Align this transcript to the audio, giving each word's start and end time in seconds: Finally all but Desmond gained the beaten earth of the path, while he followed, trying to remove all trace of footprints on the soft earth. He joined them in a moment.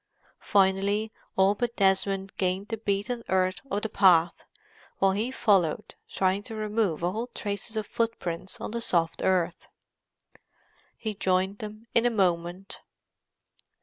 Finally 0.39 1.11
all 1.37 1.53
but 1.53 1.75
Desmond 1.75 2.35
gained 2.35 2.69
the 2.69 2.77
beaten 2.79 3.21
earth 3.29 3.61
of 3.69 3.83
the 3.83 3.87
path, 3.87 4.43
while 4.97 5.11
he 5.11 5.29
followed, 5.29 5.93
trying 6.09 6.41
to 6.41 6.55
remove 6.55 7.03
all 7.03 7.27
trace 7.35 7.75
of 7.75 7.85
footprints 7.85 8.59
on 8.59 8.71
the 8.71 8.81
soft 8.81 9.21
earth. 9.23 9.67
He 10.97 11.13
joined 11.13 11.59
them 11.59 11.85
in 11.93 12.07
a 12.07 12.09
moment. 12.09 12.81